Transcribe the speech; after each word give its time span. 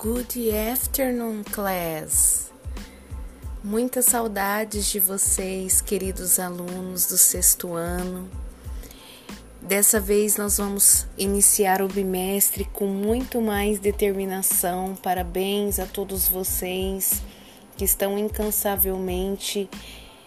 Good 0.00 0.54
afternoon, 0.54 1.42
class. 1.42 2.52
Muitas 3.64 4.04
saudades 4.04 4.86
de 4.86 5.00
vocês, 5.00 5.80
queridos 5.80 6.38
alunos 6.38 7.06
do 7.06 7.18
sexto 7.18 7.74
ano. 7.74 8.30
Dessa 9.60 9.98
vez 9.98 10.36
nós 10.36 10.58
vamos 10.58 11.04
iniciar 11.18 11.82
o 11.82 11.88
bimestre 11.88 12.64
com 12.66 12.86
muito 12.86 13.40
mais 13.40 13.80
determinação. 13.80 14.94
Parabéns 15.02 15.80
a 15.80 15.86
todos 15.86 16.28
vocês 16.28 17.20
que 17.76 17.84
estão 17.84 18.16
incansavelmente 18.16 19.68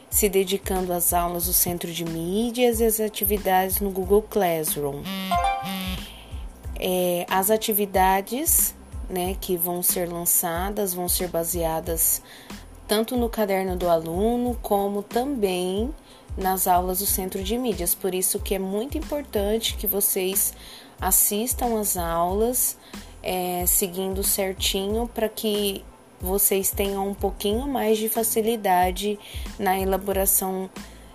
se 0.09 0.27
dedicando 0.27 0.91
às 0.91 1.13
aulas 1.13 1.45
do 1.45 1.53
Centro 1.53 1.89
de 1.93 2.03
Mídias 2.03 2.81
e 2.81 2.83
às 2.83 2.99
atividades 2.99 3.79
no 3.79 3.89
Google 3.89 4.23
Classroom. 4.23 5.01
É, 6.77 7.25
as 7.29 7.49
atividades 7.49 8.75
né, 9.11 9.35
que 9.39 9.57
vão 9.57 9.83
ser 9.83 10.09
lançadas 10.11 10.93
vão 10.93 11.09
ser 11.09 11.27
baseadas 11.27 12.21
tanto 12.87 13.15
no 13.15 13.29
caderno 13.29 13.75
do 13.75 13.89
aluno 13.89 14.57
como 14.61 15.01
também 15.01 15.93
nas 16.37 16.67
aulas 16.67 16.99
do 16.99 17.05
Centro 17.05 17.43
de 17.43 17.57
Mídias. 17.57 17.95
Por 17.95 18.13
isso 18.13 18.39
que 18.39 18.55
é 18.55 18.59
muito 18.59 18.97
importante 18.97 19.75
que 19.75 19.87
vocês 19.87 20.53
assistam 20.99 21.79
as 21.79 21.95
aulas 21.97 22.77
é, 23.23 23.65
seguindo 23.65 24.23
certinho 24.23 25.09
para 25.13 25.29
que 25.29 25.83
vocês 26.19 26.71
tenham 26.71 27.07
um 27.07 27.13
pouquinho 27.13 27.67
mais 27.67 27.97
de 27.97 28.09
facilidade 28.09 29.17
na 29.57 29.79
elaboração 29.79 30.69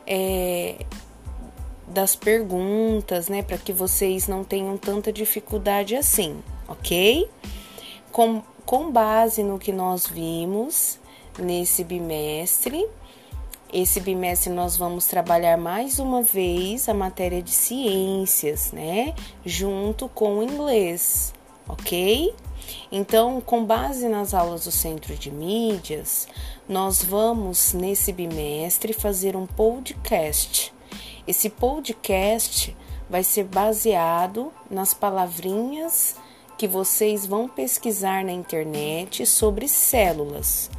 é, 0.07 0.85
das 1.87 2.17
perguntas, 2.17 3.29
né? 3.29 3.43
Para 3.43 3.59
que 3.59 3.73
vocês 3.73 4.27
não 4.27 4.43
tenham 4.43 4.77
tanta 4.77 5.13
dificuldade 5.13 5.95
assim, 5.95 6.43
ok? 6.67 7.29
Com, 8.17 8.43
com 8.65 8.91
base 8.91 9.43
no 9.43 9.59
que 9.59 9.71
nós 9.71 10.07
vimos 10.07 10.99
nesse 11.39 11.85
bimestre, 11.85 12.89
esse 13.71 14.01
bimestre 14.01 14.51
nós 14.51 14.75
vamos 14.75 15.05
trabalhar 15.05 15.59
mais 15.59 15.99
uma 15.99 16.23
vez 16.23 16.89
a 16.89 16.95
matéria 16.95 17.43
de 17.43 17.51
ciências, 17.51 18.73
né? 18.73 19.15
Junto 19.45 20.09
com 20.09 20.39
o 20.39 20.43
inglês, 20.43 21.35
ok? 21.69 22.35
Então, 22.91 23.39
com 23.39 23.63
base 23.63 24.09
nas 24.09 24.33
aulas 24.33 24.65
do 24.65 24.73
Centro 24.73 25.15
de 25.15 25.31
Mídias, 25.31 26.27
nós 26.67 27.03
vamos 27.03 27.75
nesse 27.75 28.15
bimestre 28.15 28.95
fazer 28.95 29.37
um 29.37 29.47
podcast. 29.47 30.73
Esse 31.29 31.51
podcast 31.51 32.75
vai 33.11 33.23
ser 33.23 33.45
baseado 33.45 34.51
nas 34.71 34.95
palavrinhas 34.95 36.17
que 36.57 36.67
vocês 36.67 37.27
vão 37.27 37.49
pesquisar 37.49 38.25
na 38.25 38.33
internet 38.33 39.27
sobre 39.27 39.69
células. 39.69 40.71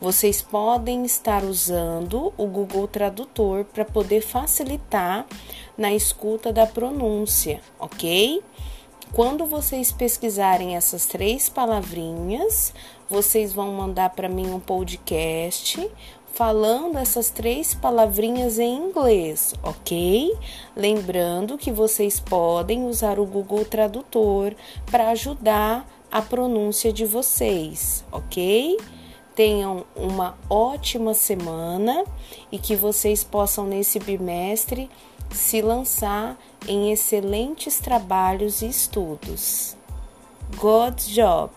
Vocês 0.00 0.40
podem 0.40 1.04
estar 1.04 1.44
usando 1.44 2.32
o 2.36 2.46
Google 2.46 2.88
Tradutor 2.88 3.64
para 3.64 3.84
poder 3.84 4.22
facilitar 4.22 5.26
na 5.76 5.92
escuta 5.92 6.52
da 6.52 6.66
pronúncia, 6.66 7.60
ok? 7.78 8.42
Quando 9.12 9.44
vocês 9.44 9.90
pesquisarem 9.90 10.76
essas 10.76 11.04
três 11.04 11.48
palavrinhas, 11.48 12.72
vocês 13.08 13.52
vão 13.52 13.72
mandar 13.72 14.10
para 14.10 14.28
mim 14.28 14.48
um 14.50 14.60
podcast 14.60 15.90
falando 16.32 16.98
essas 16.98 17.30
três 17.30 17.74
palavrinhas 17.74 18.58
em 18.58 18.76
inglês, 18.76 19.54
ok? 19.62 20.36
Lembrando 20.74 21.58
que 21.58 21.70
vocês 21.70 22.18
podem 22.18 22.84
usar 22.86 23.18
o 23.18 23.26
Google 23.26 23.64
Tradutor 23.64 24.54
para 24.90 25.10
ajudar 25.10 25.86
a 26.10 26.22
pronúncia 26.22 26.92
de 26.92 27.04
vocês, 27.04 28.04
ok? 28.10 28.76
Tenham 29.34 29.84
uma 29.94 30.36
ótima 30.48 31.14
semana 31.14 32.04
e 32.50 32.58
que 32.58 32.74
vocês 32.74 33.22
possam 33.22 33.66
nesse 33.66 33.98
bimestre 33.98 34.90
se 35.30 35.62
lançar 35.62 36.36
em 36.66 36.90
excelentes 36.92 37.78
trabalhos 37.78 38.62
e 38.62 38.68
estudos. 38.68 39.76
Good 40.56 41.14
job! 41.14 41.52